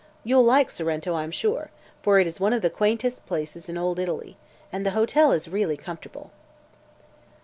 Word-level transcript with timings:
You'll 0.23 0.43
like 0.43 0.71
Sorrento, 0.71 1.13
I'm 1.13 1.29
sure, 1.29 1.69
for 2.01 2.17
it 2.19 2.25
is 2.25 2.39
one 2.39 2.53
of 2.53 2.63
the 2.63 2.71
quaintest 2.71 3.23
places 3.27 3.69
in 3.69 3.77
old 3.77 3.99
Italy 3.99 4.35
and 4.71 4.83
the 4.83 4.89
hotel 4.97 5.31
is 5.31 5.47
really 5.47 5.77
comfortable." 5.77 6.31